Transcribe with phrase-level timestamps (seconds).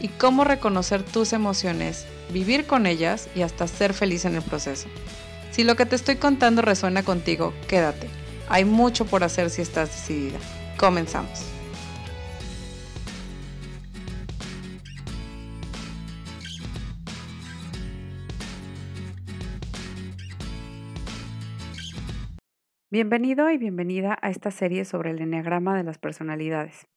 [0.00, 4.88] y cómo reconocer tus emociones, vivir con ellas y hasta ser feliz en el proceso.
[5.50, 8.08] Si lo que te estoy contando resuena contigo, quédate.
[8.48, 10.38] Hay mucho por hacer si estás decidida.
[10.78, 11.44] Comenzamos.
[22.92, 26.88] Bienvenido y bienvenida a esta serie sobre el enneagrama de las personalidades.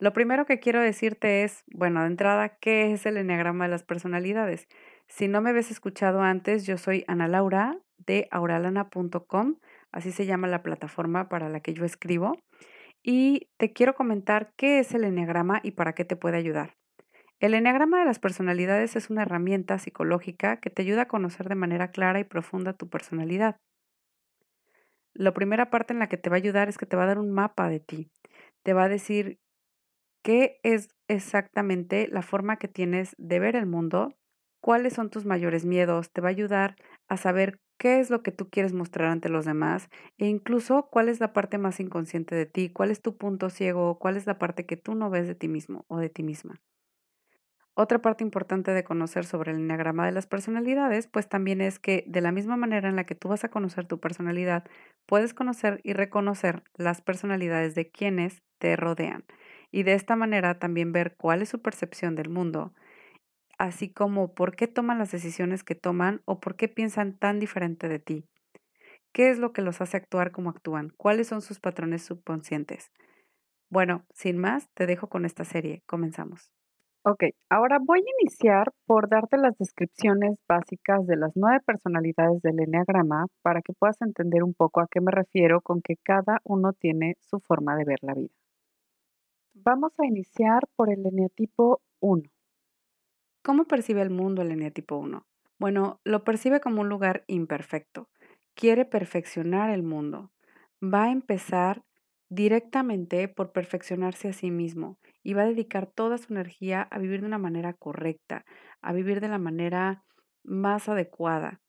[0.00, 3.82] Lo primero que quiero decirte es, bueno, de entrada, ¿qué es el enneagrama de las
[3.82, 4.68] personalidades?
[5.08, 9.56] Si no me habías escuchado antes, yo soy Ana Laura de auralana.com,
[9.90, 12.38] así se llama la plataforma para la que yo escribo,
[13.02, 16.76] y te quiero comentar qué es el enneagrama y para qué te puede ayudar.
[17.40, 21.54] El enneagrama de las personalidades es una herramienta psicológica que te ayuda a conocer de
[21.56, 23.56] manera clara y profunda tu personalidad.
[25.12, 27.06] La primera parte en la que te va a ayudar es que te va a
[27.06, 28.12] dar un mapa de ti.
[28.62, 29.38] Te va a decir
[30.28, 34.14] qué es exactamente la forma que tienes de ver el mundo,
[34.60, 36.76] cuáles son tus mayores miedos, te va a ayudar
[37.08, 41.08] a saber qué es lo que tú quieres mostrar ante los demás e incluso cuál
[41.08, 44.38] es la parte más inconsciente de ti, cuál es tu punto ciego, cuál es la
[44.38, 46.60] parte que tú no ves de ti mismo o de ti misma.
[47.72, 52.04] Otra parte importante de conocer sobre el enneagrama de las personalidades, pues también es que
[52.06, 54.64] de la misma manera en la que tú vas a conocer tu personalidad,
[55.06, 59.24] puedes conocer y reconocer las personalidades de quienes te rodean
[59.70, 62.72] y de esta manera también ver cuál es su percepción del mundo,
[63.58, 67.88] así como por qué toman las decisiones que toman o por qué piensan tan diferente
[67.88, 68.24] de ti.
[69.12, 70.90] ¿Qué es lo que los hace actuar como actúan?
[70.96, 72.90] ¿Cuáles son sus patrones subconscientes?
[73.70, 75.82] Bueno, sin más, te dejo con esta serie.
[75.86, 76.52] Comenzamos.
[77.04, 82.60] Ok, ahora voy a iniciar por darte las descripciones básicas de las nueve personalidades del
[82.60, 86.72] Enneagrama para que puedas entender un poco a qué me refiero con que cada uno
[86.74, 88.34] tiene su forma de ver la vida.
[89.64, 92.30] Vamos a iniciar por el eneatipo 1.
[93.42, 95.26] ¿Cómo percibe el mundo el eneatipo 1?
[95.58, 98.08] Bueno, lo percibe como un lugar imperfecto.
[98.54, 100.30] Quiere perfeccionar el mundo.
[100.82, 101.82] Va a empezar
[102.28, 107.20] directamente por perfeccionarse a sí mismo y va a dedicar toda su energía a vivir
[107.20, 108.44] de una manera correcta,
[108.80, 110.04] a vivir de la manera
[110.44, 111.60] más adecuada.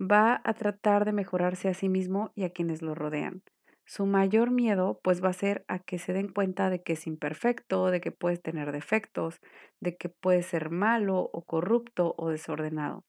[0.00, 3.42] Va a tratar de mejorarse a sí mismo y a quienes lo rodean.
[3.84, 7.06] Su mayor miedo pues va a ser a que se den cuenta de que es
[7.06, 9.40] imperfecto, de que puedes tener defectos,
[9.80, 13.04] de que puede ser malo o corrupto o desordenado.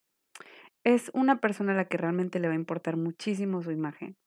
[0.83, 4.17] Es una persona a la que realmente le va a importar muchísimo su imagen.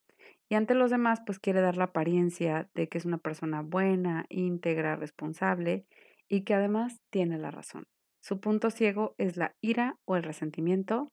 [0.48, 4.26] Y ante los demás pues quiere dar la apariencia de que es una persona buena,
[4.28, 5.84] íntegra, responsable
[6.28, 7.84] y que además tiene la razón.
[8.20, 11.12] Su punto ciego es la ira o el resentimiento.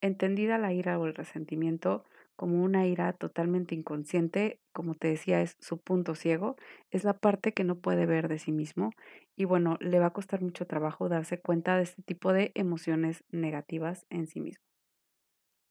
[0.00, 2.04] Entendida la ira o el resentimiento,
[2.38, 6.54] como una ira totalmente inconsciente, como te decía, es su punto ciego,
[6.92, 8.92] es la parte que no puede ver de sí mismo
[9.34, 13.24] y bueno, le va a costar mucho trabajo darse cuenta de este tipo de emociones
[13.32, 14.62] negativas en sí mismo.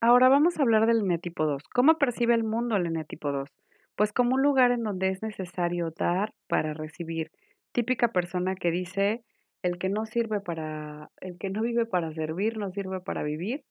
[0.01, 1.63] Ahora vamos a hablar del eneatipo 2.
[1.73, 3.49] ¿Cómo percibe el mundo el eneatipo 2?
[3.95, 7.31] Pues como un lugar en donde es necesario dar para recibir.
[7.71, 9.23] Típica persona que dice,
[9.63, 13.63] el que no sirve para, el que no vive para servir, no sirve para vivir.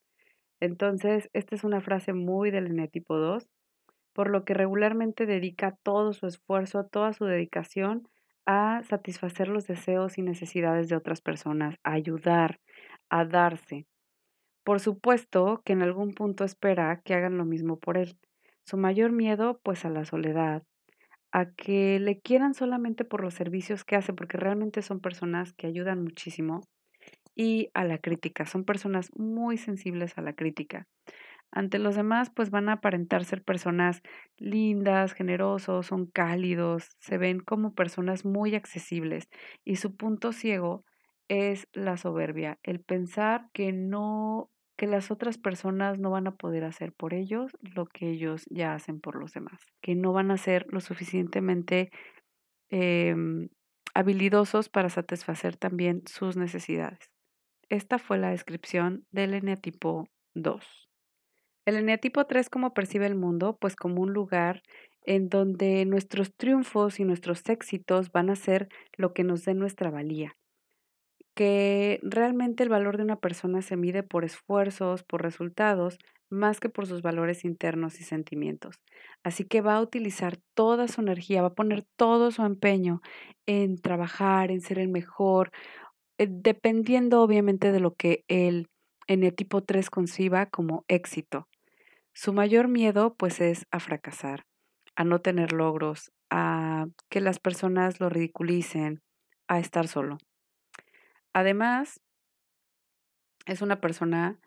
[0.60, 3.48] Entonces, esta es una frase muy del eneatipo 2,
[4.14, 8.08] por lo que regularmente dedica todo su esfuerzo, toda su dedicación
[8.46, 12.60] a satisfacer los deseos y necesidades de otras personas, a ayudar,
[13.10, 13.86] a darse.
[14.64, 18.18] Por supuesto que en algún punto espera que hagan lo mismo por él.
[18.64, 20.62] Su mayor miedo, pues, a la soledad,
[21.32, 25.66] a que le quieran solamente por los servicios que hace, porque realmente son personas que
[25.68, 26.62] ayudan muchísimo
[27.36, 28.46] y a la crítica.
[28.46, 30.88] Son personas muy sensibles a la crítica.
[31.52, 34.02] Ante los demás, pues van a aparentar ser personas
[34.38, 39.28] lindas, generosos, son cálidos, se ven como personas muy accesibles
[39.64, 40.84] y su punto ciego
[41.28, 46.64] es la soberbia, el pensar que no que las otras personas no van a poder
[46.64, 50.36] hacer por ellos lo que ellos ya hacen por los demás, que no van a
[50.36, 51.90] ser lo suficientemente
[52.70, 53.48] em,
[53.94, 57.15] habilidosos para satisfacer también sus necesidades.
[57.68, 60.88] Esta fue la descripción del eneatipo 2.
[61.66, 63.56] El eneatipo 3, ¿cómo percibe el mundo?
[63.60, 64.62] Pues como un lugar
[65.02, 69.90] en donde nuestros triunfos y nuestros éxitos van a ser lo que nos dé nuestra
[69.90, 70.36] valía.
[71.34, 75.98] que realmente el valor de una persona se mide por esfuerzos, por resultados,
[76.30, 78.76] más que por sus valores internos y sentimientos.
[79.22, 83.00] Así que va a utilizar toda su energía, va a poner todo su empeño
[83.46, 85.50] en trabajar, en ser el mejor,
[86.18, 88.68] eh, dependiendo obviamente de lo que el
[89.06, 91.48] eneatipo 3 conciba como éxito.
[92.14, 94.46] Su mayor miedo pues es a fracasar,
[94.96, 99.02] a no tener logros, a que las personas lo ridiculicen,
[99.48, 100.18] a estar solo.
[101.32, 102.00] Además,
[103.44, 104.40] es una persona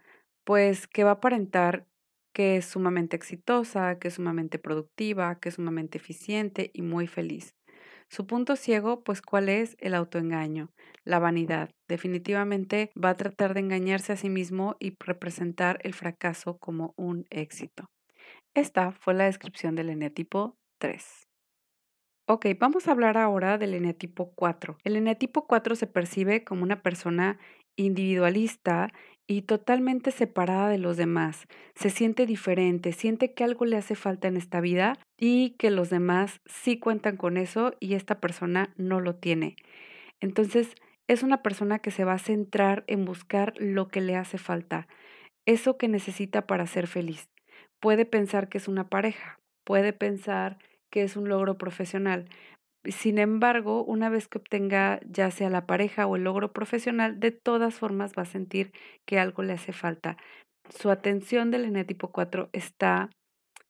[0.43, 1.85] pues que va a aparentar
[2.33, 7.55] que es sumamente exitosa, que es sumamente productiva, que es sumamente eficiente y muy feliz.
[8.09, 9.75] Su punto ciego, pues, ¿cuál es?
[9.79, 10.71] El autoengaño,
[11.05, 11.69] la vanidad.
[11.87, 17.25] Definitivamente va a tratar de engañarse a sí mismo y representar el fracaso como un
[17.29, 17.85] éxito.
[18.55, 21.28] Esta fue la descripción del eneatipo 3.
[22.31, 24.77] Ok, vamos a hablar ahora del eneatipo 4.
[24.83, 27.39] El eneatipo 4 se percibe como una persona
[27.75, 28.93] individualista
[29.25, 31.47] y totalmente separada de los demás.
[31.73, 35.89] Se siente diferente, siente que algo le hace falta en esta vida y que los
[35.89, 39.55] demás sí cuentan con eso y esta persona no lo tiene.
[40.19, 40.75] Entonces,
[41.07, 44.87] es una persona que se va a centrar en buscar lo que le hace falta,
[45.47, 47.27] eso que necesita para ser feliz.
[47.79, 50.59] Puede pensar que es una pareja, puede pensar
[50.89, 52.27] que es un logro profesional.
[52.85, 57.31] Sin embargo, una vez que obtenga ya sea la pareja o el logro profesional, de
[57.31, 58.71] todas formas va a sentir
[59.05, 60.17] que algo le hace falta.
[60.69, 63.09] Su atención del eneatipo 4 está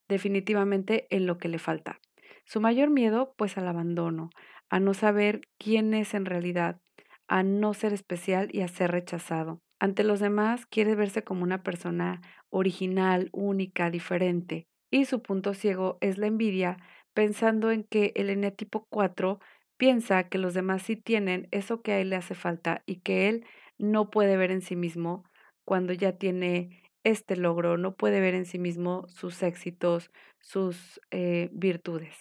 [0.08, 2.00] definitivamente en lo que le falta.
[2.46, 4.30] Su mayor miedo, pues al abandono,
[4.70, 6.80] a no saber quién es en realidad,
[7.28, 9.60] a no ser especial y a ser rechazado.
[9.80, 14.68] Ante los demás quiere verse como una persona original, única, diferente.
[14.92, 16.78] Y su punto ciego es la envidia
[17.14, 19.40] pensando en que el eneatipo 4
[19.78, 23.30] piensa que los demás sí tienen eso que a él le hace falta y que
[23.30, 23.46] él
[23.78, 25.24] no puede ver en sí mismo
[25.66, 31.50] cuando ya tiene este logro, no puede ver en sí mismo sus éxitos, sus eh,
[31.54, 32.16] virtudes.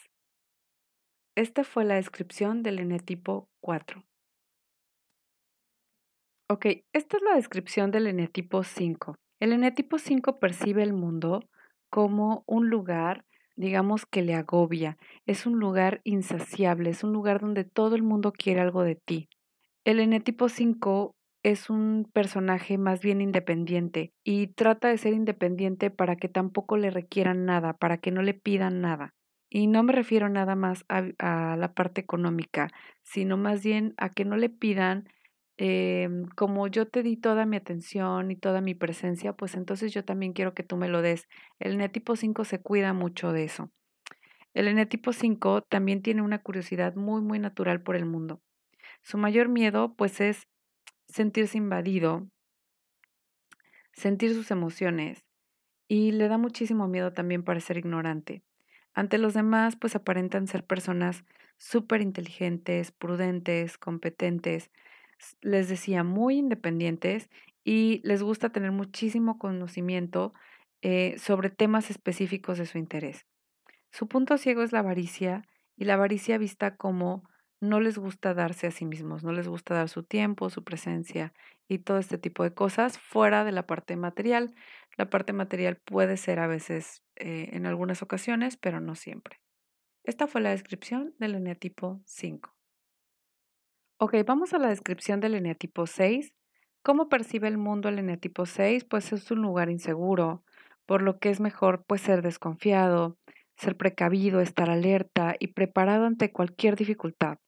[1.35, 4.05] Esta fue la descripción del eneatipo 4.
[6.51, 9.17] Ok, esta es la descripción del eneatipo 5.
[9.41, 11.49] El eneatipo 5 percibe el mundo
[11.91, 13.25] como un lugar
[13.59, 14.97] digamos que le agobia.
[15.27, 19.29] Es un lugar insaciable, es un lugar donde todo el mundo quiere algo de ti.
[19.85, 26.17] El eneatipo 5 es un personaje más bien independiente y trata de ser independiente para
[26.17, 29.15] que tampoco le requieran nada, para que no le pidan nada.
[29.51, 32.69] Y no me refiero nada más a, a la parte económica,
[33.03, 35.09] sino más bien a que no le pidan
[35.59, 40.05] Em, como yo te di toda mi atención y toda mi presencia, pues entonces yo
[40.05, 41.29] también quiero que tú me lo des.
[41.59, 43.71] El eneatipo 5 se cuida mucho de eso.
[44.55, 48.41] El eneatipo 5 también tiene una curiosidad muy, muy natural por el mundo.
[49.03, 50.49] Su mayor miedo, pues, es
[51.09, 52.29] sentirse invadido,
[53.93, 55.25] sentir sus emociones
[55.89, 58.43] y le da muchísimo miedo también parecer ignorante.
[58.95, 61.25] Ante los demás, pues aparentan ser personas
[61.59, 64.71] súper inteligentes, prudentes, competentes,
[65.41, 67.31] les decía, muy independientes
[67.65, 70.33] y les gusta tener muchísimo conocimiento
[70.83, 73.27] eh, sobre temas específicos de su interés.
[73.91, 75.43] Su punto ciego es la avaricia
[75.77, 77.29] y la avaricia vista como
[77.61, 81.33] no les gusta darse a sí mismos, no les gusta dar su tiempo, su presencia
[81.67, 84.55] y todo este tipo de cosas fuera de la parte material.
[84.97, 89.41] La parte material puede ser a veces eh, en algunas ocasiones, pero no siempre.
[90.05, 92.58] Esta fue la descripción del eneatipo 5.
[94.01, 96.33] Ok, vamos a la descripción del eneatipo 6.
[96.85, 98.85] ¿Cómo percibe el mundo el eneatipo 6?
[98.85, 100.45] Pues es un lugar inseguro,
[100.87, 103.19] por lo que es mejor pues ser desconfiado,
[103.57, 107.39] ser precavido, estar alerta y preparado ante cualquier dificultad.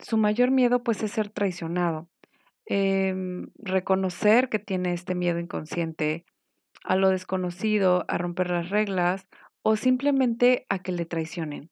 [0.00, 2.08] Su mayor miedo pues es ser traicionado,
[2.66, 6.24] em, reconocer que tiene este miedo inconsciente
[6.82, 9.28] a lo desconocido, a romper las reglas
[9.62, 11.70] o simplemente a que le traicionen.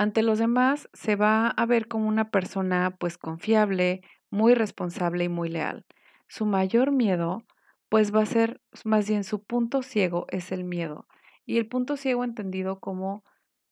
[0.00, 5.28] Ante los demás se va a ver como una persona pues confiable, muy responsable y
[5.28, 5.84] muy leal.
[6.26, 7.44] Su mayor miedo
[7.90, 11.06] pues va a ser más bien su punto ciego es el miedo.
[11.44, 13.24] Y el punto ciego entendido como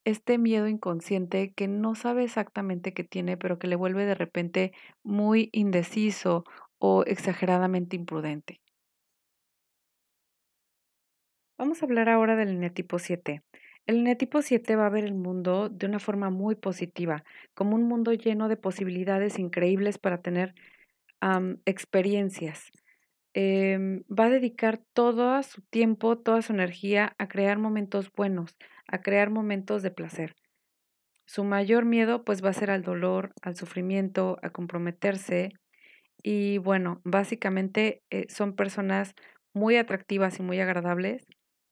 [0.04, 4.72] este miedo inconsciente que no sabe exactamente qué tiene, pero que le vuelve de repente
[5.02, 6.44] muy indeciso
[6.76, 8.60] o exageradamente imprudente.
[11.56, 13.42] Vamos a hablar ahora del eneatipo 7.
[13.88, 17.82] El eneatipo 7 va a ver el mundo de una forma muy positiva, como un
[17.88, 20.54] mundo lleno de posibilidades increíbles para tener
[21.66, 22.70] experiencias.
[23.34, 28.56] Em, va a dedicar todo su tiempo, toda su energía a crear momentos buenos,
[28.88, 30.34] a crear momentos de placer.
[31.26, 35.50] Su mayor miedo pues va a ser al dolor, al sufrimiento, a comprometerse
[36.22, 39.14] Y bueno, básicamente eh, son personas
[39.54, 41.26] muy atractivas y muy agradables.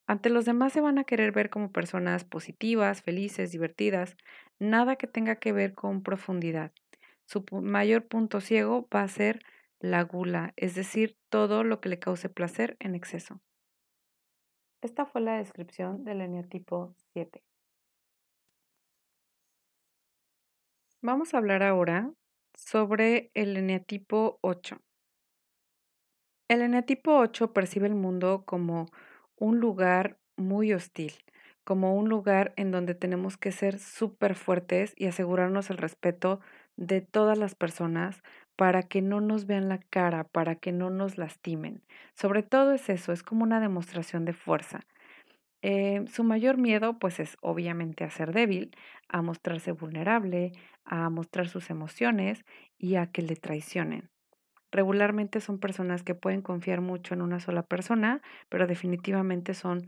[0.07, 4.17] Ante los demás se van a querer ver como personas positivas, felices, divertidas,
[4.61, 6.73] nada que tenga que ver con profundidad.
[7.25, 9.43] Su mayor punto ciego va a ser
[9.81, 13.41] la gula, es decir, todo lo que le cause placer en exceso.
[14.81, 17.43] Esta fue la descripción del eneatipo 7.
[21.03, 22.13] Vamos a hablar ahora
[22.55, 24.81] sobre el eneatipo 8.
[26.49, 28.87] El eneatipo 8 percibe el mundo como
[29.37, 31.13] un lugar muy hostil,
[31.65, 36.41] como un lugar en donde tenemos que ser súper fuertes y asegurarnos el respeto
[36.77, 38.23] de todas las personas
[38.57, 41.83] para que no nos vean la cara, para que no nos lastimen.
[42.15, 44.81] Sobre todo es eso, es como una demostración de fuerza.
[45.63, 48.71] Eh, su mayor miedo, pues, es obviamente a ser débil,
[49.09, 50.53] a mostrarse vulnerable,
[50.85, 52.45] a mostrar sus emociones
[52.79, 54.11] y a que le traicionen.
[54.71, 59.87] Regularmente son personas que pueden confiar mucho en una sola persona, pero definitivamente son,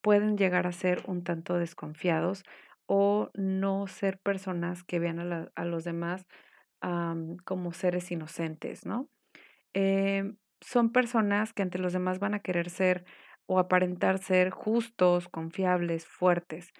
[0.00, 2.44] pueden llegar a ser un tanto desconfiados
[2.86, 6.26] o no ser personas que vean a, los demás
[7.44, 9.08] como seres inocentes, ¿no?
[9.74, 13.04] Em, son personas que ante los demás van a querer ser
[13.46, 16.72] o aparentar ser justos, confiables, fuertes.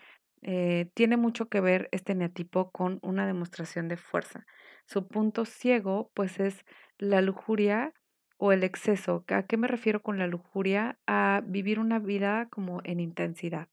[0.43, 4.47] Eh, tiene mucho que ver este neatipo con una demostración de fuerza.
[4.87, 6.65] Su punto ciego, pues, es
[7.01, 7.95] la lujuria
[8.37, 9.25] o el exceso.
[9.29, 10.99] ¿A qué me refiero con la lujuria?
[11.07, 13.69] A vivir una vida como en intensidad.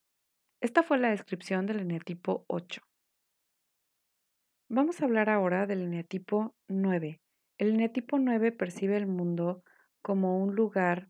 [0.62, 2.82] Esta fue la descripción del eneatipo 8.
[4.70, 7.20] Vamos a hablar ahora del eneatipo 9.
[7.58, 9.64] El eneatipo 9 percibe el mundo
[10.02, 11.10] como un lugar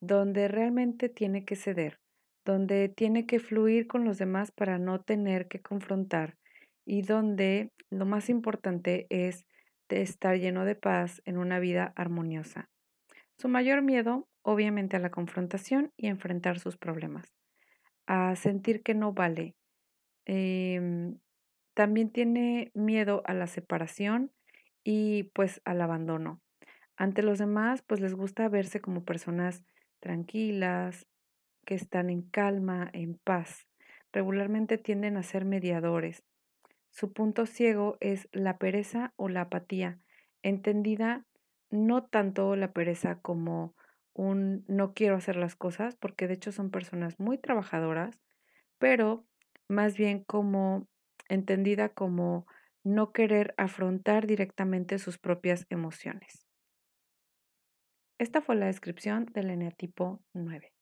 [0.00, 2.00] donde realmente tiene que ceder,
[2.44, 6.36] donde tiene que fluir con los demás para no tener que confrontar
[6.86, 9.46] y donde lo más importante es
[9.92, 12.68] estar lleno de paz en una vida armoniosa.
[13.36, 17.32] Su mayor miedo, obviamente, a la confrontación y enfrentar sus problemas,
[18.06, 19.54] a sentir que no vale.
[20.26, 21.18] Em,
[21.74, 24.30] también tiene miedo a la separación
[24.84, 26.40] y pues al abandono.
[26.96, 29.64] Ante los demás, pues les gusta verse como personas
[30.00, 31.06] tranquilas,
[31.64, 33.66] que están en calma, en paz.
[34.12, 36.22] Regularmente tienden a ser mediadores.
[37.00, 39.98] Su punto ciego es la pereza o la apatía,
[40.42, 41.24] entendida
[41.70, 43.74] no tanto la pereza como
[44.12, 48.20] un no quiero hacer las cosas, porque de hecho son personas muy trabajadoras,
[48.76, 49.24] pero
[49.66, 50.88] más bien como
[51.30, 52.46] entendida como
[52.84, 56.46] no querer afrontar directamente sus propias emociones.
[58.18, 60.74] Esta fue la descripción del eneatipo 9.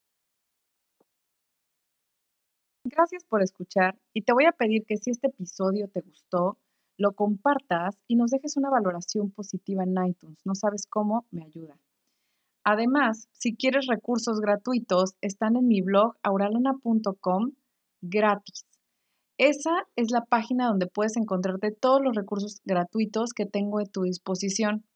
[2.91, 6.57] Gracias por escuchar y te voy a pedir que si este episodio te gustó,
[6.97, 10.41] lo compartas y nos dejes una valoración positiva en iTunes.
[10.47, 11.79] No sabes cómo, me ayuda.
[12.65, 17.53] Además, si quieres recursos gratuitos, están en mi blog auralana.com
[18.01, 18.65] gratis.
[19.37, 24.05] Esa es la página donde puedes encontrarte todos los recursos gratuitos que tengo a tu
[24.05, 24.87] disposición.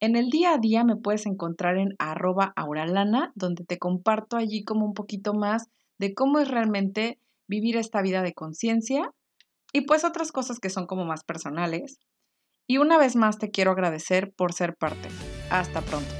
[0.00, 4.64] En el día a día me puedes encontrar en arroba auralana, donde te comparto allí
[4.64, 9.12] como un poquito más de cómo es realmente vivir esta vida de conciencia
[9.70, 11.98] y pues otras cosas que son como más personales.
[12.66, 15.10] Y una vez más te quiero agradecer por ser parte.
[15.50, 16.19] Hasta pronto.